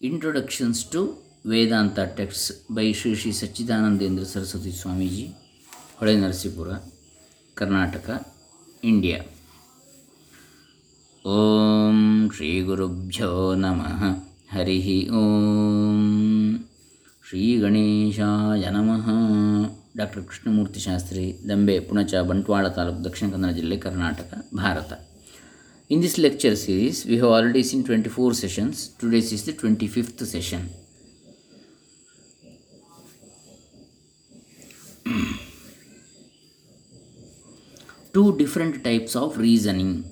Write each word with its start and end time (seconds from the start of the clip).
Introductions 0.00 0.80
to 0.86 1.00
Vedanta 1.46 2.00
texts 2.16 2.44
by 2.72 2.84
Shri 2.92 3.10
Shri 3.14 3.30
Sachchidanandendra 3.32 4.24
Saraswati 4.24 4.72
Swamiji 4.72 5.24
Hole 5.98 6.14
Narasipura 6.16 6.68
Karnataka 7.56 8.08
India 8.82 9.18
ಓಂ 11.24 11.98
ಶ್ರೀ 12.36 12.50
ಗುರುಭ್ಯೋ 12.60 13.30
ನಮಃ 13.54 14.02
ಹರಿ 14.52 14.78
ಓಂ 15.12 15.98
ಶ್ರೀ 17.24 17.42
ಗಣೇಶಾಯ 17.58 18.70
ನಮಃ 18.70 19.08
ಡಾಕ್ಟರ್ 19.96 20.24
ಕೃಷ್ಣಮೂರ್ತಿ 20.24 20.80
ಶಾಸ್ತ್ರಿ 20.80 21.26
ದಂಬೆ 21.48 21.78
ಪುಣಚ 21.80 22.14
ಬಂಟ್ವಾಳ 22.26 22.66
ತಾಲೂಕು 22.68 23.02
ದಕ್ಷಿಣ 23.04 23.28
ಕನ್ನಡ 23.32 23.52
ಜಿಲ್ಲೆ 23.52 23.78
Karnataka 23.78 24.30
Bharat 24.56 24.92
In 25.90 26.02
this 26.02 26.18
lecture 26.18 26.54
series, 26.54 27.06
we 27.06 27.16
have 27.16 27.30
already 27.30 27.62
seen 27.62 27.82
24 27.82 28.34
sessions. 28.34 28.88
Today's 28.88 29.32
is 29.32 29.46
the 29.46 29.54
25th 29.54 30.22
session. 30.26 30.68
Two 38.12 38.36
different 38.36 38.84
types 38.84 39.16
of 39.16 39.38
reasoning. 39.38 40.04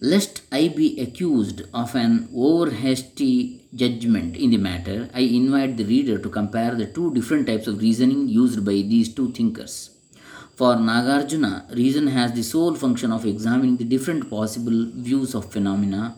Lest 0.00 0.42
I 0.50 0.66
be 0.66 1.00
accused 1.00 1.62
of 1.72 1.94
an 1.94 2.28
over 2.34 2.72
hasty 2.72 3.66
judgment 3.72 4.34
in 4.34 4.50
the 4.50 4.56
matter, 4.56 5.08
I 5.14 5.20
invite 5.20 5.76
the 5.76 5.84
reader 5.84 6.18
to 6.18 6.28
compare 6.28 6.74
the 6.74 6.86
two 6.86 7.14
different 7.14 7.46
types 7.46 7.68
of 7.68 7.80
reasoning 7.80 8.26
used 8.26 8.64
by 8.64 8.72
these 8.72 9.14
two 9.14 9.30
thinkers. 9.30 9.90
For 10.54 10.76
Nagarjuna, 10.76 11.74
reason 11.74 12.08
has 12.08 12.32
the 12.32 12.42
sole 12.42 12.74
function 12.74 13.10
of 13.10 13.24
examining 13.24 13.78
the 13.78 13.84
different 13.84 14.28
possible 14.28 14.86
views 14.94 15.34
of 15.34 15.50
phenomena 15.50 16.16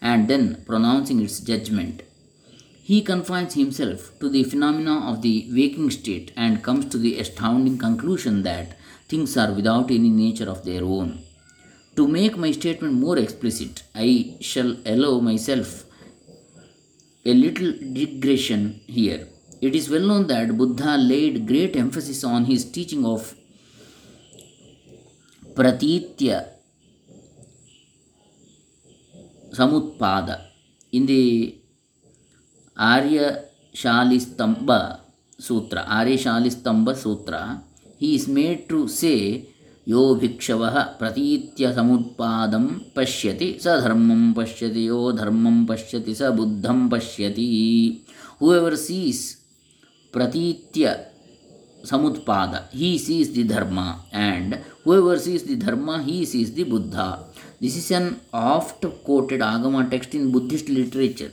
and 0.00 0.26
then 0.26 0.64
pronouncing 0.66 1.20
its 1.20 1.40
judgment. 1.40 2.02
He 2.82 3.02
confines 3.02 3.54
himself 3.54 4.18
to 4.20 4.28
the 4.30 4.44
phenomena 4.44 5.10
of 5.10 5.20
the 5.20 5.48
waking 5.52 5.90
state 5.90 6.32
and 6.36 6.62
comes 6.62 6.86
to 6.86 6.98
the 6.98 7.18
astounding 7.18 7.76
conclusion 7.76 8.42
that 8.42 8.78
things 9.08 9.36
are 9.36 9.52
without 9.52 9.90
any 9.90 10.10
nature 10.10 10.48
of 10.48 10.64
their 10.64 10.82
own. 10.82 11.22
To 11.96 12.08
make 12.08 12.36
my 12.36 12.52
statement 12.52 12.94
more 12.94 13.18
explicit, 13.18 13.82
I 13.94 14.36
shall 14.40 14.76
allow 14.86 15.20
myself 15.20 15.84
a 17.24 17.32
little 17.32 17.72
digression 17.92 18.80
here. 18.86 19.28
It 19.60 19.74
is 19.74 19.88
well 19.88 20.06
known 20.08 20.26
that 20.26 20.56
Buddha 20.56 20.96
laid 20.96 21.46
great 21.46 21.76
emphasis 21.76 22.24
on 22.24 22.46
his 22.46 22.70
teaching 22.70 23.04
of 23.06 23.34
ಪ್ರತೀತ್ಯ 25.54 26.40
ಸಮುತ್ಪಾದ. 29.56 30.28
ಇಂದಿ 30.92 31.22
Aryashalistambha 32.78 34.72
Sutra 35.40 35.78
Aryashalistambha 35.78 36.92
Sutra 36.92 37.34
he 38.00 38.12
is 38.12 38.28
made 38.28 38.68
to 38.68 38.86
say 38.86 39.12
ಯೋ 39.88 40.14
ಭಿಕ್ಷವ 40.14 40.76
ಪ್ರತೀತ್ಯ 40.98 41.72
ಸಮುತ್ಪಾದಂ 41.74 42.80
ಪಶ್ಯತಿ, 42.94 43.58
ಸ 43.62 43.66
ಧರ್ಮಂ 43.80 44.34
ಪಶ್ಯತಿ, 44.34 44.84
ಯೋ 44.84 45.12
ಧರ್ಮಂ 45.12 45.66
ಪಶ್ಯತಿ, 45.66 46.14
ಸ 46.14 46.22
ಬುದ್ಧಂ 46.22 46.90
ಪಶ್ಯತಿ. 46.90 47.48
Whoever 48.54 48.76
sees 48.76 49.24
Pratitya 50.12 50.96
Samutpada 51.84 52.54
he 52.74 52.98
sees 52.98 53.28
the 53.34 53.44
Dharma 53.44 53.78
and 54.14 54.54
whoever 54.86 55.18
sees 55.18 55.46
the 55.46 55.56
Dharma 55.58 55.90
he 56.00 56.24
sees 56.26 56.50
the 56.50 56.64
Buddha 56.64 56.94
this 57.62 57.76
is 57.78 57.92
an 57.94 58.14
oft 58.34 58.86
quoted 59.06 59.42
Agama 59.42 59.82
text 59.88 60.14
in 60.14 60.30
Buddhist 60.32 60.70
literature 60.70 61.30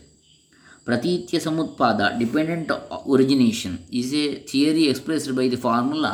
Pratitya 0.86 1.40
Samutpada 1.40 2.02
dependent 2.20 2.72
origination 2.72 3.78
is 3.94 4.16
a 4.16 4.28
theory 4.54 4.86
expressed 4.88 5.32
by 5.36 5.50
the 5.50 5.60
formula 5.60 6.14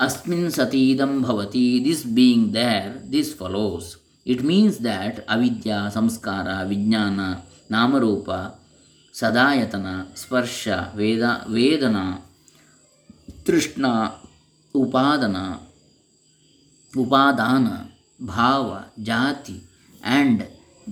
अस्मिन् 0.00 0.50
सतीदं 0.50 1.20
भवति 1.22 1.64
this 1.84 2.06
being 2.14 2.52
there 2.52 2.92
this 3.10 3.34
follows 3.38 3.96
it 4.26 4.42
means 4.42 4.80
that 4.82 5.18
avidya 5.28 5.88
samskara 5.90 6.48
vijnana 6.66 7.18
Namrup 7.70 8.30
सदायतन 9.14 9.86
स्पर्श 10.16 10.62
वेद 10.96 11.22
वेदना 11.48 12.04
ತೃಷ್ಣ 13.48 13.86
Upadana 14.74 15.38
Upadana 16.94 17.68
Bhava 18.28 18.66
Jati 19.02 19.56
and 20.08 20.42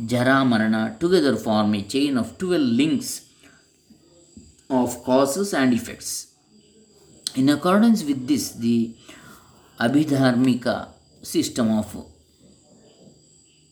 Jaramarana 0.06 0.76
together 1.00 1.38
form 1.38 1.74
a 1.74 1.82
chain 1.88 2.16
of 2.18 2.30
twelve 2.38 2.68
links 2.76 3.12
of 4.70 4.94
causes 5.06 5.52
and 5.54 5.74
effects 5.74 6.14
in 7.38 7.50
accordance 7.50 8.02
with 8.04 8.24
this 8.28 8.48
the 8.62 8.76
Abhidharmika 9.78 10.66
system 11.24 11.72
of 11.78 11.94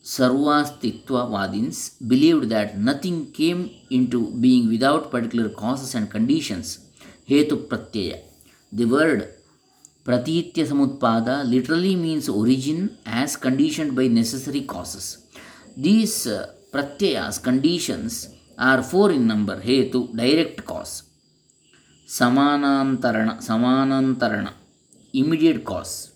Sarvastitvavadins 0.05 1.81
believed 2.07 2.47
that 2.49 2.73
nothing 2.83 3.25
came 3.35 3.61
into 4.11 4.19
being 4.39 4.69
without 4.69 5.11
particular 5.11 5.53
causes 5.55 5.93
and 5.93 6.09
conditions 6.09 6.71
Hetu 7.29 7.57
Pratyaya 7.67 8.11
the 8.77 8.85
word 8.93 9.19
pratitya 10.05 10.63
samutpada 10.69 11.35
literally 11.51 11.93
means 12.05 12.25
origin 12.27 12.79
as 13.05 13.37
conditioned 13.45 13.91
by 13.99 14.07
necessary 14.07 14.63
causes. 14.73 15.05
These 15.77 16.27
uh, 16.27 16.51
pratyayas, 16.73 17.35
conditions, 17.41 18.27
are 18.57 18.83
four 18.83 19.11
in 19.11 19.27
number 19.31 19.57
hetu, 19.67 20.01
direct 20.21 20.65
cause, 20.65 21.03
samanantarana, 22.17 24.51
immediate 25.13 25.63
cause, 25.63 26.11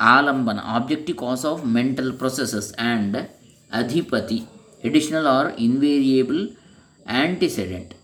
alambana, 0.00 0.62
objective 0.78 1.16
cause 1.16 1.44
of 1.44 1.64
mental 1.64 2.12
processes, 2.14 2.72
and 2.76 3.28
adhipati, 3.72 4.48
additional 4.82 5.28
or 5.28 5.50
invariable 5.50 6.48
antecedent 7.06 7.94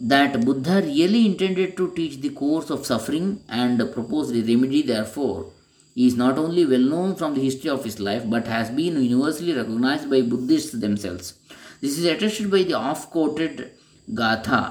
that 0.00 0.44
Buddha 0.44 0.82
really 0.84 1.26
intended 1.26 1.76
to 1.76 1.92
teach 1.92 2.20
the 2.20 2.30
course 2.30 2.70
of 2.70 2.86
suffering 2.86 3.40
and 3.48 3.78
propose 3.92 4.32
the 4.32 4.42
remedy, 4.42 4.82
therefore, 4.82 5.52
he 5.94 6.06
is 6.06 6.16
not 6.16 6.36
only 6.36 6.66
well 6.66 6.78
known 6.78 7.14
from 7.16 7.34
the 7.34 7.40
history 7.40 7.70
of 7.70 7.84
his 7.84 7.98
life 7.98 8.28
but 8.28 8.46
has 8.46 8.68
been 8.70 9.02
universally 9.02 9.54
recognized 9.54 10.10
by 10.10 10.20
Buddhists 10.20 10.72
themselves. 10.72 11.34
This 11.80 11.98
is 11.98 12.04
attested 12.04 12.50
by 12.50 12.62
the 12.64 12.74
oft 12.74 13.10
quoted 13.10 13.70
गाथा 14.14 14.62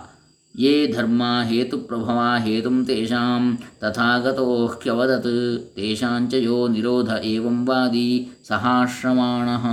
ये 0.58 0.88
धर्मा 0.88 1.32
हेतुप्रभवा 1.44 2.38
हेतुं 2.44 2.84
तेषां 2.86 3.42
तथागतो 3.82 4.46
ह्यवदत् 4.84 5.28
तेषाञ्च 5.76 6.34
यो 6.34 6.68
निरोध 6.76 7.10
एवं 7.32 7.58
वादी 7.66 8.08
सहाश्रमाणः 8.50 9.66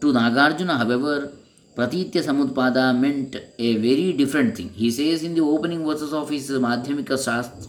to 0.00 0.12
Nagarjuna 0.12 0.70
हवेवर् 0.80 1.28
Pratitya 1.77 2.23
Samutpada 2.23 2.99
meant 2.99 3.35
a 3.59 3.77
very 3.77 4.13
different 4.13 4.57
thing. 4.57 4.71
He 4.73 4.89
says 4.89 5.23
in 5.23 5.35
the 5.35 5.41
opening 5.41 5.85
verses 5.85 6.11
of 6.11 6.27
his 6.29 6.49
Madhyamika 6.67 7.17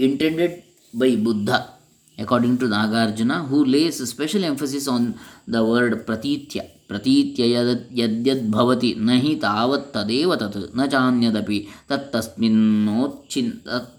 intended 0.00 0.56
by 0.94 1.12
Buddha 1.20 1.50
according 2.22 2.56
to 2.58 2.66
Nagarjuna, 2.66 3.48
who 3.48 3.64
lays 3.66 4.08
special 4.08 4.44
emphasis 4.44 4.88
on 4.88 5.18
the 5.48 5.64
word 5.64 6.06
pratitya. 6.06 6.62
ಪ್ರತೀತ್ಯಯದ್ಯದ್ಭವತಿ 6.88 8.94
ನ 8.98 9.14
ಹಿ 9.14 9.34
ತಾವತ್ 9.34 9.94
ತದೇವ 9.94 10.36
ತತ್ನ 10.36 10.86
ಚಾನ್ಯದಪಿ 10.86 11.68
ತತ್ತಸ್ಮಿನ್ನೋಚ್ಛಿನ್ 11.88 13.52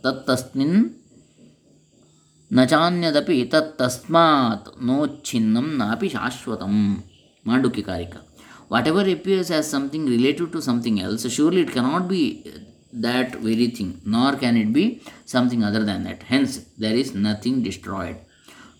ತತ್ತಸ್ಮಿನ್ನ 0.04 2.66
ಚಾನ್ಯದಪಿ 2.66 3.46
ತತ್ತಸ್ಮಾತ್ 3.46 4.84
ನೋಚ್ಛಿನ್ನಂ 4.84 5.78
ನಾಪಿ 5.78 6.10
ಶಾಶ್ವತಂ 6.10 7.06
Mandukya 7.46 7.81
Karika 7.81 8.16
whatever 8.88 9.10
appears 9.10 9.52
as 9.52 9.72
something 9.72 10.10
related 10.10 10.52
to 10.52 10.62
something 10.62 11.00
else 11.00 11.28
surely 11.28 11.62
it 11.62 11.74
cannot 11.74 12.06
be 12.06 12.44
that 12.94 13.36
very 13.36 13.68
thing, 13.68 14.01
nor 14.06 14.36
can 14.36 14.57
it 14.57 14.72
be 14.72 15.01
something 15.25 15.63
other 15.63 15.84
than 15.84 16.04
that. 16.04 16.24
Hence, 16.24 16.57
there 16.78 16.95
is 16.95 17.13
nothing 17.13 17.63
destroyed. 17.63 18.18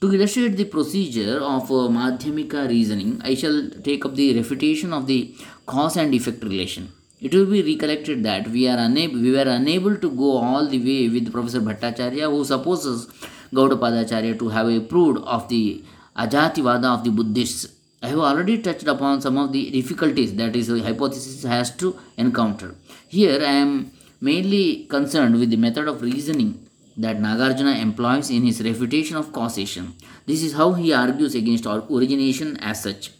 To 0.02 0.14
illustrate 0.14 0.58
the 0.58 0.66
procedure 0.66 1.40
of 1.40 1.72
uh, 1.72 1.88
Madhyamika 1.98 2.68
reasoning, 2.68 3.22
I 3.24 3.36
shall 3.36 3.70
take 3.84 4.06
up 4.06 4.16
the 4.16 4.36
refutation 4.36 4.92
of 4.92 5.08
the 5.08 5.34
cause 5.66 5.96
and 5.98 6.14
effect 6.14 6.44
relation. 6.44 6.92
It 7.22 7.34
will 7.34 7.46
be 7.46 7.64
recollected 7.64 8.22
that 8.24 8.50
we 8.50 8.68
are 8.68 8.78
unable 8.78 9.22
we 9.22 9.32
were 9.32 9.50
unable 9.60 9.96
to 9.98 10.10
go 10.10 10.32
all 10.38 10.68
the 10.68 10.80
way 10.80 11.08
with 11.08 11.32
Professor 11.32 11.62
Bhattacharya, 11.62 12.30
who 12.30 12.44
supposes 12.44 13.08
Gaudapadacharya 13.54 14.38
to 14.40 14.50
have 14.50 14.68
approved 14.68 15.20
of 15.20 15.48
the 15.48 15.84
Ajativada 16.18 16.96
of 16.96 17.06
the 17.06 17.12
Buddhists. 17.12 17.72
I 18.02 18.08
have 18.08 18.20
already 18.20 18.58
touched 18.62 18.88
upon 18.88 19.22
some 19.22 19.38
of 19.38 19.54
the 19.54 19.72
difficulties 19.72 20.36
that 20.36 20.54
is 20.58 20.68
the 20.68 20.84
hypothesis 20.84 21.44
has 21.44 21.74
to 21.78 21.98
encounter. 22.18 22.76
Here 23.08 23.40
I 23.42 23.54
am 23.54 23.92
mainly 24.28 24.86
concerned 24.94 25.36
with 25.40 25.50
the 25.50 25.58
method 25.58 25.88
of 25.92 26.02
reasoning 26.02 26.52
that 26.96 27.18
Nagarjuna 27.18 27.74
employs 27.82 28.30
in 28.30 28.44
his 28.44 28.62
refutation 28.64 29.18
of 29.18 29.34
causation. 29.34 29.94
This 30.26 30.44
is 30.44 30.54
how 30.54 30.72
he 30.74 30.94
argues 30.94 31.36
against 31.36 31.66
origination 31.66 32.56
as 32.72 32.84
such. 32.84 33.12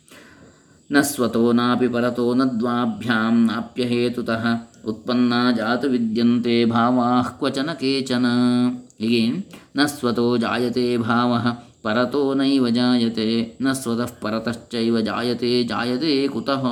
न 0.92 1.02
स्वतो 1.02 1.52
नापि 1.58 1.88
परतो 1.88 2.34
न 2.34 2.46
द्वाभ्यां 2.58 3.32
नाप्यहेतुतः 3.36 4.44
उत्पन्ना 4.90 5.40
जातविद्यन्ते 5.58 6.56
भावाः 6.74 7.30
क्वचन 7.40 7.74
केचन 7.82 8.26
again 8.26 9.42
न 9.78 9.88
स्वतो 9.88 10.26
जायते 10.44 10.86
भावः 10.98 11.50
परतो 11.86 12.24
नैव 12.40 12.70
जायते 12.78 13.30
न 13.62 13.74
स्वतः 13.82 14.14
परतश्चैव 14.24 15.00
जायते 15.10 15.64
जायते 15.72 16.16
कुतः 16.36 16.68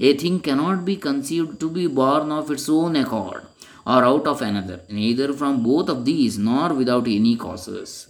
A 0.00 0.16
thing 0.16 0.38
cannot 0.38 0.84
be 0.84 0.94
conceived 0.94 1.58
to 1.58 1.68
be 1.68 1.88
born 1.88 2.30
of 2.30 2.52
its 2.52 2.68
own 2.68 2.94
accord 2.94 3.42
or 3.84 4.04
out 4.04 4.28
of 4.28 4.40
another, 4.42 4.80
neither 4.88 5.32
from 5.32 5.64
both 5.64 5.88
of 5.88 6.04
these 6.04 6.38
nor 6.38 6.72
without 6.72 7.08
any 7.08 7.34
causes. 7.34 8.06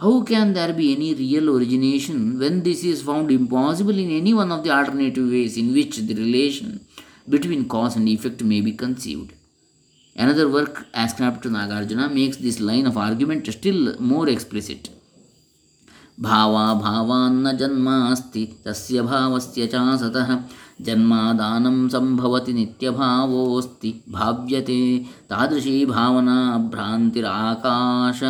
How 0.00 0.22
can 0.22 0.52
there 0.52 0.72
be 0.72 0.94
any 0.94 1.12
real 1.12 1.56
origination 1.56 2.38
when 2.38 2.62
this 2.62 2.84
is 2.84 3.02
found 3.02 3.32
impossible 3.32 3.98
in 3.98 4.10
any 4.10 4.32
one 4.32 4.52
of 4.52 4.62
the 4.62 4.70
alternative 4.70 5.28
ways 5.28 5.56
in 5.56 5.72
which 5.72 5.96
the 5.96 6.14
relation 6.14 6.86
between 7.28 7.68
cause 7.68 7.96
and 7.96 8.08
effect 8.08 8.44
may 8.44 8.60
be 8.60 8.72
conceived? 8.72 9.32
Another 10.14 10.48
work 10.48 10.86
ascribed 10.94 11.42
to 11.42 11.48
Nagarjuna 11.48 12.12
makes 12.12 12.36
this 12.36 12.60
line 12.60 12.86
of 12.86 12.96
argument 12.96 13.52
still 13.52 14.00
more 14.00 14.28
explicit. 14.28 14.90
भावाभावान्न 16.20 17.56
जन्मास्ति, 17.56 18.62
तस्य 18.64 19.02
भावस्य 19.02 19.66
चासतः। 19.66 20.40
जन्मादानं 20.80 21.88
सम्भवति 21.88 22.52
नित्यभावोऽस्ति, 22.52 24.04
भाव्यते 24.10 24.98
तादृशी 24.98 25.86
भावना 25.86 26.58
भ्रान्तिराकाश, 26.58 28.20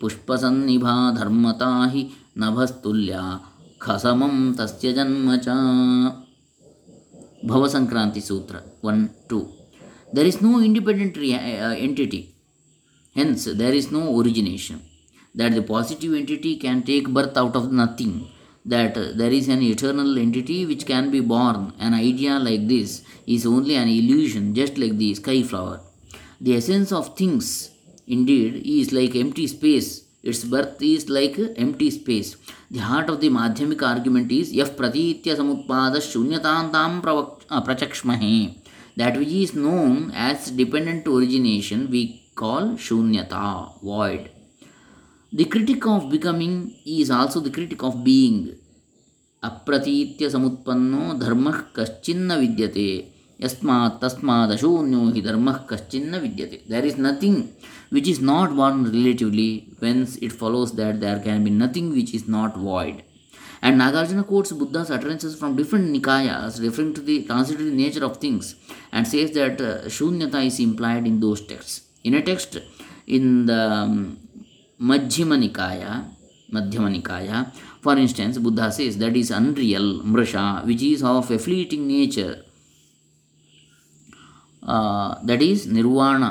पुष्पसन्निभा 0.00 1.12
धर्मता 1.12 1.86
हि 1.86 2.10
नभस्तुल्या, 2.38 3.40
खसमं 3.82 4.52
तस्य 4.52 4.92
जन्म 4.92 5.36
च। 5.36 5.48
Bhavasankranti 7.44 8.20
Sutra 8.20 8.58
one 8.84 9.08
two 9.30 9.46
there 10.16 10.34
is 10.34 10.42
no 10.42 10.48
independent 10.48 11.14
uh, 11.14 11.88
entity. 11.88 12.20
Hence, 13.18 13.48
there 13.58 13.74
is 13.74 13.92
no 13.92 14.22
origination. 14.22 14.89
That 15.34 15.54
the 15.54 15.62
positive 15.62 16.14
entity 16.14 16.56
can 16.56 16.82
take 16.82 17.08
birth 17.08 17.36
out 17.36 17.54
of 17.54 17.72
nothing, 17.72 18.28
that 18.64 18.94
there 18.94 19.30
is 19.30 19.48
an 19.48 19.62
eternal 19.62 20.18
entity 20.18 20.66
which 20.66 20.86
can 20.86 21.10
be 21.10 21.20
born. 21.20 21.72
An 21.78 21.94
idea 21.94 22.38
like 22.38 22.66
this 22.68 23.02
is 23.26 23.46
only 23.46 23.76
an 23.76 23.88
illusion, 23.88 24.54
just 24.54 24.76
like 24.76 24.96
the 24.98 25.14
sky 25.14 25.42
flower. 25.42 25.80
The 26.40 26.56
essence 26.56 26.90
of 26.92 27.16
things, 27.16 27.70
indeed, 28.06 28.62
is 28.64 28.92
like 28.92 29.14
empty 29.14 29.46
space. 29.46 30.04
Its 30.22 30.44
birth 30.44 30.82
is 30.82 31.08
like 31.08 31.38
empty 31.56 31.90
space. 31.90 32.36
The 32.70 32.80
heart 32.80 33.08
of 33.08 33.20
the 33.20 33.30
Madhyamika 33.30 33.82
argument 33.82 34.30
is 34.30 34.52
Yaf 34.52 34.76
pratitya 34.76 35.36
samutpada 35.36 35.96
shunyatantam 35.96 37.00
uh, 37.48 37.62
prachakshmahe. 37.62 38.58
That 38.96 39.16
which 39.16 39.28
is 39.28 39.54
known 39.54 40.10
as 40.14 40.50
dependent 40.50 41.06
origination 41.06 41.90
we 41.90 42.22
call 42.34 42.72
shunyata, 42.72 43.80
void. 43.82 44.30
The 45.32 45.44
critic 45.44 45.86
of 45.86 46.10
becoming 46.10 46.74
is 46.84 47.10
also 47.10 47.38
the 47.40 47.50
critic 47.50 47.82
of 47.82 47.94
being. 48.04 48.38
ಅಪ್ರತೀತ್ಯ 49.42 50.26
ಸಮತ್ಪನ್ನೋ 50.32 51.02
ಧರ್ಮ 51.18 51.50
ಕಶ್ಚಿನ್ನ 51.76 52.32
ವಿದ್ಯತೆ 52.40 52.88
ಯಸ್ಮಾತ್ 53.44 53.94
ತಸ್ಮಾತ್ 54.00 54.52
ಅಶೂನ್ಯೋ 54.56 55.02
ಹಿ 55.14 55.20
ಧರ್ಮ 55.28 55.52
ಕಶ್ಚಿನ್ನ 55.70 56.14
ವಿದ್ಯತೆ 56.24 56.58
there 56.72 56.86
is 56.88 56.98
nothing 57.06 57.40
which 57.96 58.08
is 58.12 58.20
not 58.32 58.52
born 58.58 58.82
relatively 58.96 59.50
whence 59.84 60.16
it 60.26 60.36
follows 60.42 60.74
And 63.62 63.78
Nagarjuna 63.78 64.26
quotes 64.26 64.52
Buddha's 64.52 64.90
utterances 64.90 65.32
from 65.38 65.54
different 65.56 65.94
Nikayas, 65.94 66.62
referring 66.62 66.94
to 66.94 67.02
the 67.02 67.24
transitive 67.24 67.72
nature 67.72 68.04
of 68.04 68.16
things, 68.16 68.56
and 68.92 69.06
says 69.06 69.32
that 69.32 69.60
uh, 69.60 69.84
Shunyata 69.86 70.46
is 70.46 70.58
implied 70.60 71.06
in 71.06 71.20
those 71.20 71.42
texts. 71.42 71.82
In 72.02 72.14
a 72.14 72.22
text 72.22 72.56
in 73.06 73.46
the 73.46 73.60
um, 73.70 74.18
Madhyama 74.80 75.32
Nikaya 75.34 75.84
Madhyama 76.54 76.86
Nikaya 76.88 77.32
for 77.84 77.98
instance 77.98 78.38
Buddha 78.38 78.68
says 78.70 78.94
that 78.96 79.16
is 79.16 79.32
unreal 79.34 80.00
मृषा 80.04 80.44
which 80.66 80.82
is 80.82 81.04
of 81.04 81.32
a 81.32 81.36
fleeting 81.38 81.86
nature 81.86 82.36
that 85.26 85.42
is 85.42 85.68
Nirvana 85.72 86.24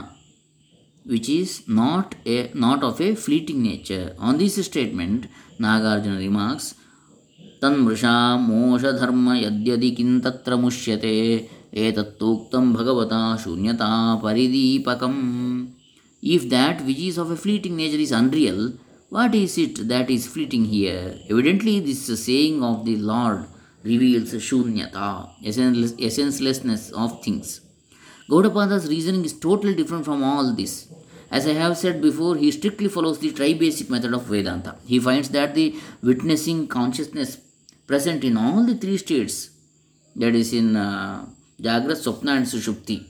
which 1.05 1.29
is 1.29 1.59
not 1.71 2.15
a 2.27 2.51
not 2.55 2.83
of 2.83 3.01
a 3.03 3.13
fleeting 3.15 3.61
nature 3.63 4.15
on 4.19 4.37
this 4.37 4.59
statement 4.65 5.29
Nagarjuna 5.61 6.17
remarks 6.17 6.73
तन्मृषा 7.61 8.15
मोषधर्म 8.37 9.33
यद्यदिकिन 9.35 10.19
तत्र 10.19 10.55
मुष्यते 10.55 11.15
एतत्तूक्तं 11.77 12.71
भगवता 12.73 13.21
शून्यता 13.37 13.89
परिदीपकम् 14.23 15.19
If 16.21 16.49
that 16.49 16.85
which 16.85 16.99
is 16.99 17.17
of 17.17 17.31
a 17.31 17.37
fleeting 17.37 17.75
nature 17.77 17.97
is 17.97 18.11
unreal, 18.11 18.73
what 19.09 19.33
is 19.33 19.57
it 19.57 19.87
that 19.87 20.09
is 20.09 20.27
fleeting 20.27 20.65
here? 20.65 21.17
Evidently, 21.29 21.79
this 21.79 22.05
saying 22.23 22.63
of 22.63 22.85
the 22.85 22.97
Lord 22.97 23.45
reveals 23.83 24.33
shunyata, 24.33 25.29
essencelessness 25.43 26.91
of 26.91 27.23
things. 27.23 27.61
Gaudapada's 28.29 28.87
reasoning 28.87 29.25
is 29.25 29.39
totally 29.39 29.73
different 29.73 30.05
from 30.05 30.23
all 30.23 30.53
this. 30.53 30.87
As 31.31 31.47
I 31.47 31.53
have 31.53 31.77
said 31.77 32.01
before, 32.01 32.35
he 32.35 32.51
strictly 32.51 32.89
follows 32.89 33.19
the 33.19 33.31
tri-basic 33.31 33.89
method 33.89 34.13
of 34.13 34.23
Vedanta. 34.23 34.75
He 34.85 34.99
finds 34.99 35.29
that 35.29 35.55
the 35.55 35.75
witnessing 36.03 36.67
consciousness 36.67 37.37
present 37.87 38.23
in 38.23 38.35
all 38.37 38.65
the 38.65 38.75
three 38.75 38.97
states, 38.97 39.49
that 40.15 40.35
is 40.35 40.53
in 40.53 40.75
uh, 40.75 41.25
Jagrat, 41.61 41.97
Swapna 42.03 42.37
and 42.37 42.45
Sushupti, 42.45 43.07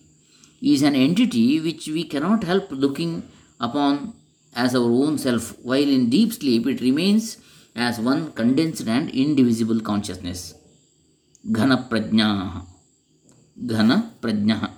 is 0.62 0.82
an 0.82 0.96
entity 0.96 1.60
which 1.60 1.88
we 1.88 2.04
cannot 2.04 2.44
help 2.44 2.68
looking 2.72 3.28
upon 3.60 4.14
as 4.56 4.76
our 4.76 4.92
own 4.92 5.18
self, 5.18 5.58
while 5.60 5.88
in 5.88 6.10
deep 6.10 6.34
sleep 6.34 6.68
it 6.68 6.82
remains 6.82 7.38
as 7.76 8.00
one 8.00 8.32
condensed 8.34 8.88
and 8.88 9.10
indivisible 9.10 9.80
consciousness. 9.80 10.56
Ghana 11.52 11.88
Prajna. 11.90 12.66
Ghana 13.66 14.14
Prajna. 14.20 14.72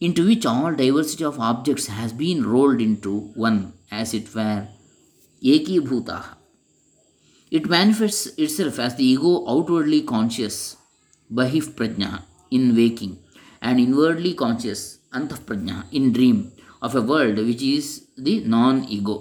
Into 0.00 0.26
which 0.26 0.46
all 0.46 0.74
diversity 0.74 1.24
of 1.24 1.40
objects 1.40 1.86
has 1.86 2.12
been 2.12 2.46
rolled 2.46 2.80
into 2.80 3.32
one, 3.34 3.72
as 3.90 4.12
it 4.12 4.32
were, 4.34 4.68
Eki 5.42 5.80
Bhuta. 5.80 6.36
It 7.50 7.68
manifests 7.68 8.26
itself 8.38 8.78
as 8.78 8.96
the 8.96 9.04
ego 9.04 9.44
outwardly 9.48 10.02
conscious, 10.02 10.76
Bahif 11.32 11.70
Prajna, 11.72 12.22
in 12.50 12.76
waking 12.76 13.23
and 13.66 13.80
inwardly 13.86 14.32
conscious 14.44 14.80
antahprajna 15.18 15.76
in 15.98 16.12
dream 16.16 16.38
of 16.86 16.94
a 17.00 17.06
world 17.12 17.36
which 17.48 17.62
is 17.76 17.86
the 18.26 18.36
non-ego. 18.54 19.16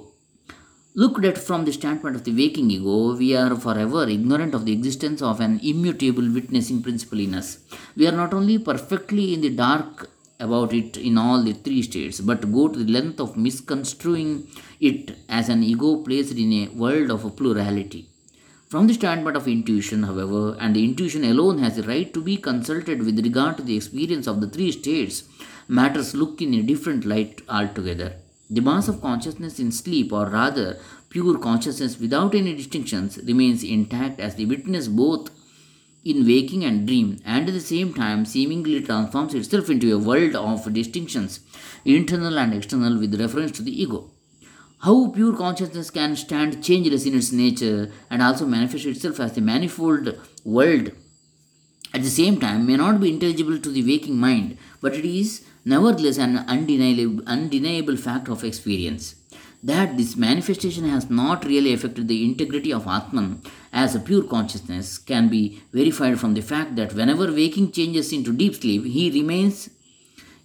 Looked 1.01 1.25
at 1.29 1.39
from 1.47 1.61
the 1.65 1.73
standpoint 1.77 2.15
of 2.17 2.23
the 2.25 2.35
waking 2.39 2.69
ego, 2.69 3.15
we 3.21 3.29
are 3.35 3.55
forever 3.55 4.03
ignorant 4.15 4.53
of 4.57 4.65
the 4.65 4.73
existence 4.77 5.21
of 5.23 5.39
an 5.39 5.59
immutable 5.71 6.27
witnessing 6.37 6.83
principle 6.85 7.19
in 7.19 7.33
us. 7.33 7.49
We 7.97 8.05
are 8.09 8.17
not 8.21 8.31
only 8.39 8.57
perfectly 8.59 9.33
in 9.33 9.41
the 9.41 9.49
dark 9.65 10.09
about 10.39 10.71
it 10.73 10.97
in 10.97 11.17
all 11.17 11.41
the 11.41 11.53
three 11.53 11.81
states, 11.81 12.19
but 12.19 12.51
go 12.51 12.67
to 12.67 12.77
the 12.83 12.91
length 12.91 13.19
of 13.19 13.37
misconstruing 13.45 14.47
it 14.79 15.15
as 15.29 15.49
an 15.49 15.63
ego 15.63 16.03
placed 16.03 16.37
in 16.45 16.53
a 16.53 16.67
world 16.83 17.09
of 17.09 17.35
plurality. 17.35 18.09
From 18.73 18.87
the 18.87 18.95
standpoint 18.95 19.37
of 19.37 19.47
intuition, 19.47 20.01
however, 20.01 20.57
and 20.59 20.75
the 20.75 20.83
intuition 20.83 21.23
alone 21.25 21.59
has 21.59 21.75
the 21.75 21.83
right 21.83 22.11
to 22.11 22.19
be 22.19 22.37
consulted 22.37 23.03
with 23.03 23.23
regard 23.23 23.57
to 23.57 23.61
the 23.61 23.75
experience 23.75 24.25
of 24.25 24.41
the 24.41 24.49
three 24.49 24.71
states, 24.71 25.25
matters 25.67 26.15
look 26.15 26.41
in 26.41 26.55
a 26.55 26.63
different 26.63 27.05
light 27.05 27.43
altogether. 27.47 28.13
The 28.49 28.61
mass 28.61 28.87
of 28.87 28.99
consciousness 28.99 29.59
in 29.59 29.71
sleep, 29.71 30.11
or 30.11 30.25
rather 30.27 30.79
pure 31.09 31.37
consciousness 31.37 31.99
without 31.99 32.33
any 32.33 32.55
distinctions, 32.55 33.19
remains 33.19 33.63
intact 33.63 34.19
as 34.19 34.33
the 34.33 34.47
witness 34.47 34.87
both 34.87 35.29
in 36.03 36.25
waking 36.25 36.65
and 36.65 36.87
dream, 36.87 37.19
and 37.23 37.47
at 37.47 37.53
the 37.53 37.59
same 37.59 37.93
time 37.93 38.25
seemingly 38.25 38.81
transforms 38.81 39.35
itself 39.35 39.69
into 39.69 39.93
a 39.93 39.99
world 39.99 40.35
of 40.35 40.73
distinctions, 40.73 41.41
internal 41.85 42.39
and 42.39 42.55
external, 42.55 42.97
with 42.97 43.21
reference 43.21 43.51
to 43.51 43.61
the 43.61 43.83
ego. 43.83 44.12
How 44.83 45.07
pure 45.07 45.33
consciousness 45.33 45.89
can 45.89 46.17
stand 46.17 46.61
changeless 46.61 47.05
in 47.05 47.15
its 47.15 47.31
nature 47.31 47.89
and 48.09 48.21
also 48.21 48.45
manifest 48.45 48.85
itself 48.85 49.21
as 49.21 49.31
the 49.31 49.39
manifold 49.39 50.19
world 50.43 50.91
at 51.93 52.01
the 52.01 52.09
same 52.09 52.37
time 52.37 52.65
may 52.65 52.75
not 52.75 52.99
be 52.99 53.13
intelligible 53.13 53.59
to 53.59 53.69
the 53.69 53.83
waking 53.83 54.17
mind, 54.17 54.57
but 54.81 54.93
it 54.93 55.05
is 55.05 55.45
nevertheless 55.63 56.17
an 56.17 56.39
undeniable, 56.49 57.23
undeniable 57.25 57.95
fact 57.95 58.27
of 58.27 58.43
experience. 58.43 59.15
That 59.63 59.95
this 59.95 60.17
manifestation 60.17 60.89
has 60.89 61.09
not 61.09 61.45
really 61.45 61.73
affected 61.73 62.09
the 62.09 62.25
integrity 62.25 62.73
of 62.73 62.85
Atman 62.85 63.41
as 63.71 63.95
a 63.95 64.01
pure 64.01 64.23
consciousness 64.23 64.97
can 64.97 65.29
be 65.29 65.61
verified 65.71 66.19
from 66.19 66.33
the 66.33 66.41
fact 66.41 66.75
that 66.75 66.93
whenever 66.93 67.31
waking 67.31 67.71
changes 67.71 68.11
into 68.11 68.33
deep 68.33 68.55
sleep, 68.55 68.83
he 68.83 69.09
remains 69.09 69.69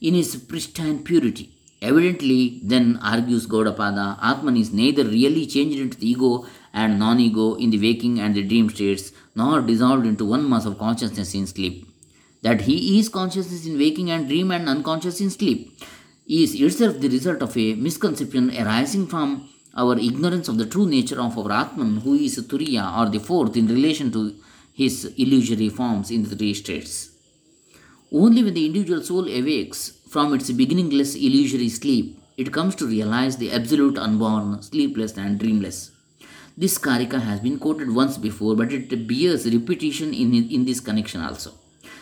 in 0.01 0.15
his 0.15 0.37
pristine 0.37 1.03
purity. 1.03 1.58
Evidently, 1.81 2.61
then 2.63 2.99
argues 3.03 3.47
Gaudapada, 3.47 4.19
Atman 4.21 4.57
is 4.57 4.73
neither 4.73 5.05
really 5.05 5.47
changed 5.47 5.79
into 5.79 5.99
the 5.99 6.11
ego 6.11 6.47
and 6.73 6.99
non 6.99 7.21
ego 7.21 7.55
in 7.55 7.71
the 7.71 7.79
waking 7.79 8.19
and 8.19 8.35
the 8.35 8.43
dream 8.43 8.69
states, 8.69 9.13
nor 9.37 9.61
dissolved 9.61 10.05
into 10.05 10.25
one 10.25 10.49
mass 10.49 10.67
of 10.67 10.79
consciousness 10.79 11.35
in 11.35 11.47
sleep. 11.47 11.87
That 12.43 12.63
he 12.63 12.99
is 12.99 13.09
consciousness 13.09 13.67
in 13.67 13.79
waking 13.79 14.11
and 14.11 14.29
dream 14.29 14.51
and 14.51 14.69
unconscious 14.69 15.21
in 15.21 15.31
sleep 15.31 15.79
is 16.27 16.55
itself 16.61 17.01
the 17.01 17.09
result 17.09 17.43
of 17.43 17.57
a 17.57 17.75
misconception 17.75 18.51
arising 18.57 19.07
from 19.07 19.49
our 19.75 19.97
ignorance 19.99 20.49
of 20.49 20.59
the 20.59 20.67
true 20.67 20.87
nature 20.87 21.21
of 21.21 21.39
our 21.39 21.53
Atman, 21.53 21.99
who 21.99 22.15
is 22.15 22.37
Turiya 22.47 22.99
or 22.99 23.11
the 23.11 23.21
fourth 23.21 23.57
in 23.57 23.67
relation 23.69 24.11
to 24.13 24.35
his 24.73 25.05
illusory 25.17 25.69
forms 25.69 26.11
in 26.11 26.25
the 26.25 26.35
three 26.37 26.55
states. 26.55 27.11
Only 28.11 28.43
when 28.43 28.55
the 28.55 28.65
individual 28.65 29.03
soul 29.03 29.29
awakes 29.29 29.99
from 30.09 30.33
its 30.33 30.51
beginningless 30.51 31.15
illusory 31.15 31.69
sleep, 31.69 32.19
it 32.39 32.53
comes 32.53 32.75
to 32.77 32.87
realize 32.87 33.37
the 33.37 33.53
absolute 33.53 33.99
unborn, 33.99 34.63
sleepless, 34.63 35.19
and 35.19 35.39
dreamless. 35.39 35.91
This 36.57 36.79
karika 36.79 37.21
has 37.21 37.41
been 37.41 37.59
quoted 37.59 37.95
once 37.95 38.17
before, 38.17 38.57
but 38.57 38.73
it 38.73 39.07
bears 39.07 39.47
repetition 39.53 40.15
in, 40.15 40.35
in 40.35 40.65
this 40.65 40.81
connection 40.81 41.21
also. 41.21 41.53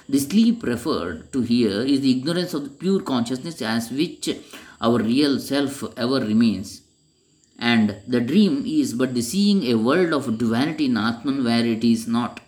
The 0.09 0.21
sleep 0.21 0.63
referred 0.63 1.33
to 1.33 1.41
here 1.43 1.81
is 1.81 2.01
the 2.01 2.13
ignorance 2.13 2.55
of 2.55 2.65
the 2.65 2.71
pure 2.71 3.01
consciousness 3.01 3.61
as 3.61 3.91
which 3.91 4.29
our 4.81 4.99
real 5.03 5.41
self 5.41 5.83
ever 5.99 6.21
remains. 6.21 6.83
And 7.59 7.97
the 8.07 8.21
dream 8.21 8.65
is 8.65 8.95
but 8.95 9.15
the 9.15 9.23
seeing 9.23 9.65
a 9.65 9.75
world 9.75 10.13
of 10.13 10.39
duality 10.39 10.85
in 10.85 10.97
Atman 10.97 11.43
where 11.43 11.65
it 11.65 11.83
is 11.83 12.07
not. 12.07 12.41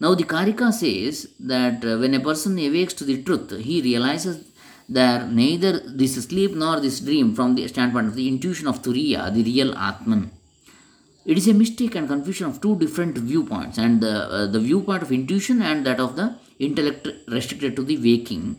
Now, 0.00 0.14
the 0.14 0.24
Karika 0.24 0.72
says 0.72 1.28
that 1.40 1.84
uh, 1.84 1.98
when 1.98 2.14
a 2.14 2.20
person 2.20 2.58
awakes 2.58 2.94
to 2.94 3.04
the 3.04 3.22
truth, 3.22 3.50
he 3.58 3.82
realizes 3.82 4.50
that 4.88 5.30
neither 5.30 5.78
this 5.78 6.14
sleep 6.24 6.52
nor 6.54 6.80
this 6.80 7.00
dream, 7.00 7.34
from 7.34 7.54
the 7.54 7.68
standpoint 7.68 8.08
of 8.08 8.14
the 8.14 8.26
intuition 8.26 8.66
of 8.66 8.82
Turiya, 8.82 9.32
the 9.32 9.44
real 9.44 9.76
Atman. 9.76 10.30
It 11.26 11.36
is 11.36 11.46
a 11.48 11.54
mistake 11.54 11.94
and 11.94 12.08
confusion 12.08 12.48
of 12.48 12.62
two 12.62 12.76
different 12.76 13.18
viewpoints, 13.18 13.76
and 13.76 14.00
the, 14.00 14.24
uh, 14.24 14.46
the 14.46 14.58
viewpoint 14.58 15.02
of 15.02 15.12
intuition 15.12 15.60
and 15.60 15.86
that 15.86 16.00
of 16.00 16.16
the 16.16 16.34
intellect 16.58 17.06
restricted 17.28 17.76
to 17.76 17.82
the 17.82 17.98
waking, 17.98 18.56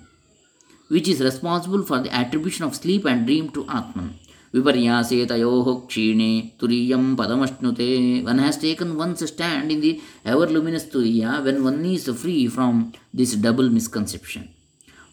which 0.90 1.08
is 1.08 1.22
responsible 1.22 1.84
for 1.84 2.00
the 2.00 2.14
attribution 2.14 2.66
of 2.66 2.76
sleep 2.76 3.04
and 3.04 3.26
dream 3.26 3.50
to 3.50 3.68
Atman. 3.68 4.20
Viparyase 4.54 5.26
tayoho 5.28 5.88
kshine 5.88 6.58
turiyam 6.58 7.16
padamashnute. 7.16 8.24
One 8.26 8.40
has 8.40 8.58
taken 8.58 8.98
one's 8.98 9.26
stand 9.28 9.72
in 9.72 9.80
the 9.80 10.02
ever 10.26 10.48
luminous 10.48 10.86
turiya 10.86 11.44
when 11.44 11.64
one 11.64 11.86
is 11.86 12.10
free 12.22 12.48
from 12.48 12.92
this 13.14 13.36
double 13.36 13.70
misconception. 13.70 14.50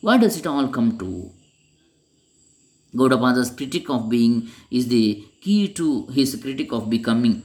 What 0.01 0.21
does 0.23 0.37
it 0.39 0.47
all 0.47 0.69
come 0.69 0.99
to? 0.99 1.31
Gaudapada's 2.97 3.51
critic 3.51 3.89
of 3.91 4.09
being 4.09 4.49
is 4.71 4.89
the 4.89 5.25
key 5.41 5.69
to 5.75 6.07
his 6.07 6.35
critic 6.43 6.73
of 6.73 6.91
becoming. 6.91 7.43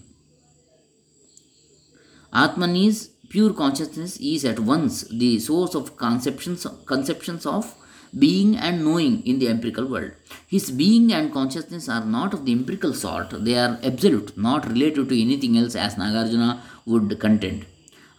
Atman 2.34 2.76
is 2.76 3.12
pure 3.30 3.54
consciousness 3.54 4.18
is 4.18 4.46
at 4.46 4.60
once 4.60 5.04
the 5.10 5.38
source 5.40 5.76
of 5.76 5.96
conceptions 5.98 6.66
conceptions 6.86 7.46
of 7.46 7.76
being 8.18 8.56
and 8.56 8.84
knowing 8.84 9.26
in 9.26 9.40
the 9.40 9.48
empirical 9.48 9.88
world. 9.88 10.12
His 10.48 10.70
being 10.72 11.12
and 11.14 11.34
consciousness 11.34 11.90
are 11.90 12.06
not 12.06 12.34
of 12.34 12.46
the 12.46 12.52
empirical 12.52 12.94
sort, 12.94 13.32
they 13.44 13.56
are 13.56 13.80
absolute, 13.84 14.38
not 14.38 14.68
related 14.68 15.10
to 15.10 15.22
anything 15.22 15.58
else 15.58 15.76
as 15.76 15.96
Nagarjuna 15.96 16.62
would 16.86 17.20
contend. 17.20 17.66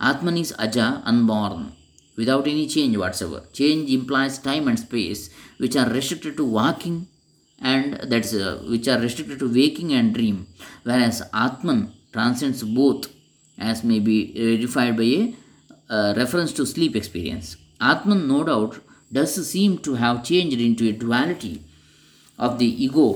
Atman 0.01 0.37
is 0.37 0.53
Aja, 0.59 1.03
unborn, 1.05 1.73
without 2.17 2.49
any 2.49 2.67
change 2.67 2.97
whatsoever. 2.97 3.47
Change 3.53 3.91
implies 3.91 4.39
time 4.39 4.69
and 4.69 4.79
space, 4.79 5.31
which 5.59 5.77
are 5.77 5.89
restricted 5.89 6.37
to 6.37 6.45
walking 6.45 7.07
and 7.61 7.95
that's 8.11 8.35
uh, 8.35 8.63
which 8.69 8.89
are 8.89 8.99
restricted 8.99 9.39
to 9.39 9.53
waking 9.53 9.93
and 9.93 10.15
dream, 10.15 10.47
whereas 10.83 11.23
Atman 11.33 11.93
transcends 12.13 12.63
both, 12.63 13.09
as 13.59 13.85
may 13.85 14.01
be 14.01 14.33
verified 14.57 14.97
by 14.97 15.05
a 15.05 15.35
uh, 15.89 16.15
reference 16.17 16.53
to 16.53 16.67
sleep 16.67 16.97
experience. 16.97 17.57
Atman, 17.81 18.27
no 18.27 18.45
doubt, 18.45 18.81
does 19.17 19.33
seem 19.53 19.79
to 19.87 19.95
have 19.95 20.25
changed 20.31 20.61
into 20.69 20.89
a 20.89 20.99
duality 21.03 21.55
of 22.39 22.59
the 22.59 22.71
ego 22.87 23.09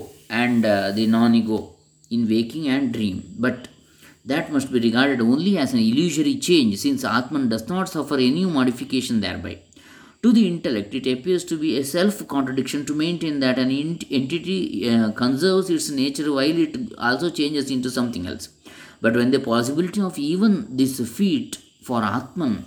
and 0.42 0.64
uh, 0.64 0.90
the 0.98 1.06
non 1.06 1.34
ego 1.34 1.58
in 2.10 2.28
waking 2.28 2.68
and 2.68 2.92
dream. 2.92 3.16
But 3.38 3.68
that 4.24 4.52
must 4.52 4.72
be 4.72 4.80
regarded 4.80 5.20
only 5.20 5.56
as 5.58 5.72
an 5.72 5.80
illusory 5.80 6.36
change 6.36 6.76
since 6.78 7.04
Atman 7.04 7.48
does 7.48 7.66
not 7.68 7.88
suffer 7.88 8.16
any 8.16 8.44
modification 8.44 9.20
thereby. 9.20 9.58
To 10.22 10.32
the 10.32 10.46
intellect, 10.48 10.94
it 10.94 11.06
appears 11.06 11.44
to 11.44 11.56
be 11.56 11.78
a 11.78 11.84
self 11.84 12.26
contradiction 12.26 12.84
to 12.86 12.94
maintain 12.94 13.40
that 13.40 13.58
an 13.58 13.70
entity 13.70 14.90
uh, 14.90 15.12
conserves 15.12 15.70
its 15.70 15.90
nature 15.90 16.32
while 16.32 16.58
it 16.66 16.76
also 16.98 17.30
changes 17.30 17.70
into 17.70 17.90
something 17.90 18.26
else. 18.26 18.48
But 19.00 19.14
when 19.14 19.30
the 19.30 19.40
possibility 19.40 20.00
of 20.00 20.18
even 20.18 20.76
this 20.76 20.98
feat 21.16 21.58
for 21.82 22.02
Atman 22.02 22.66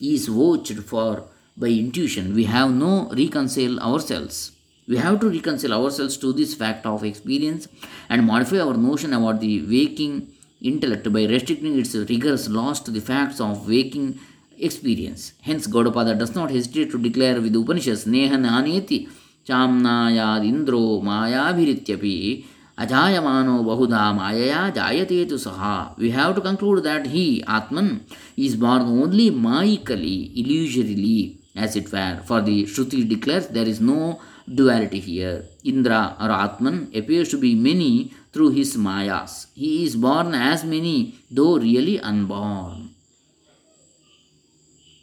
is 0.00 0.26
vouched 0.26 0.80
for 0.92 1.24
by 1.58 1.68
intuition, 1.68 2.34
we 2.34 2.44
have 2.44 2.70
no 2.72 3.08
reconcile 3.10 3.80
ourselves. 3.80 4.52
We 4.86 4.96
have 4.96 5.20
to 5.20 5.28
reconcile 5.28 5.74
ourselves 5.74 6.16
to 6.18 6.32
this 6.32 6.54
fact 6.54 6.86
of 6.86 7.04
experience 7.04 7.68
and 8.08 8.24
modify 8.24 8.60
our 8.60 8.74
notion 8.74 9.12
about 9.12 9.40
the 9.40 9.62
waking 9.62 10.28
intellect 10.62 11.12
by 11.12 11.24
restricting 11.24 11.78
its 11.78 11.94
rigorous 11.94 12.48
laws 12.48 12.80
to 12.80 12.90
the 12.90 13.00
facts 13.00 13.40
of 13.40 13.68
waking 13.68 14.20
experience. 14.58 15.32
Hence, 15.42 15.66
Gaudapada 15.66 16.16
does 16.18 16.34
not 16.34 16.50
hesitate 16.50 16.90
to 16.92 16.98
declare 16.98 17.40
with 17.40 17.54
Upanishads, 17.54 18.06
Neha 18.06 18.36
Naneti 18.36 19.08
Chamnayad 19.46 20.42
Indro 20.44 21.02
Mayabhirityapi 21.02 22.44
Ajayamano 22.78 23.64
Bahuda 23.64 24.16
Mayaya 24.16 24.72
Jayate 24.72 25.28
tu 25.28 25.34
Saha. 25.34 25.96
We 25.98 26.10
have 26.10 26.36
to 26.36 26.40
conclude 26.40 26.84
that 26.84 27.06
he, 27.06 27.42
Atman, 27.46 28.06
is 28.36 28.56
born 28.56 28.82
only 28.82 29.30
mayically, 29.32 30.32
illusorily, 30.36 31.37
as 31.58 31.76
it 31.76 31.90
were. 31.92 32.22
For 32.24 32.40
the 32.40 32.64
Shruti 32.64 33.08
declares 33.08 33.48
there 33.48 33.66
is 33.66 33.80
no 33.80 34.20
duality 34.46 35.00
here. 35.00 35.44
Indra 35.64 36.16
or 36.20 36.30
Atman 36.30 36.90
appears 36.94 37.28
to 37.30 37.38
be 37.38 37.54
many 37.54 38.12
through 38.32 38.50
his 38.50 38.76
mayas. 38.76 39.48
He 39.54 39.84
is 39.84 39.96
born 39.96 40.34
as 40.34 40.64
many, 40.64 41.18
though 41.30 41.58
really 41.58 42.00
unborn. 42.00 42.90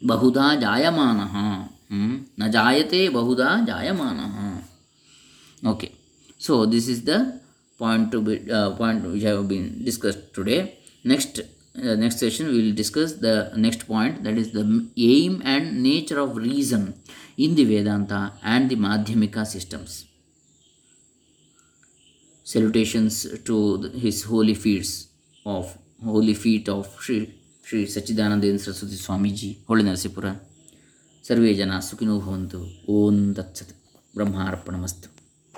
Jayamanaha. 0.02 1.68
Hmm? 1.88 2.16
Na 2.36 2.48
jayate 2.48 3.10
bahuda 3.10 3.66
jayamanaha. 3.66 4.62
Okay. 5.64 5.92
So 6.38 6.66
this 6.66 6.88
is 6.88 7.04
the 7.04 7.40
point 7.78 8.10
to 8.12 8.20
be 8.20 8.50
uh, 8.50 8.70
point 8.72 9.04
which 9.04 9.22
have 9.22 9.48
been 9.48 9.84
discussed 9.84 10.34
today. 10.34 10.78
Next 11.04 11.40
uh, 11.82 11.94
next 11.94 12.18
session 12.18 12.48
we 12.48 12.62
will 12.62 12.74
discuss 12.74 13.14
the 13.14 13.52
next 13.56 13.86
point 13.86 14.24
that 14.24 14.36
is 14.38 14.52
the 14.52 14.64
aim 14.96 15.42
and 15.44 15.82
nature 15.82 16.18
of 16.20 16.36
reason 16.36 16.94
in 17.36 17.54
the 17.54 17.64
Vedanta 17.64 18.32
and 18.42 18.70
the 18.70 18.76
Madhyamika 18.76 19.46
systems. 19.46 20.06
Salutations 22.44 23.40
to 23.44 23.78
the, 23.78 23.98
his 23.98 24.24
holy 24.24 24.54
feet 24.54 24.86
of 25.44 25.76
holy 26.04 26.34
feet 26.34 26.68
of 26.68 26.88
Sri 27.00 27.34
Sri 27.62 27.84
Sachidanandendra 27.84 28.60
Saraswati 28.60 28.94
Swamiji, 28.94 29.56
Holy 29.66 29.82
Narsipura. 29.82 30.38
सर्वे 31.28 31.52
जना 31.58 31.78
सुखिनो 31.86 32.18
भवन्तु 32.20 32.58
ओम 32.94 33.16
तत्सत् 33.34 33.74
ब्रह्मार्पणमस्तु 34.16 35.15